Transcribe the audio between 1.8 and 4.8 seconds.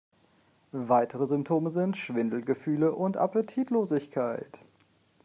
Schwindelgefühle und Appetitlosigkeit.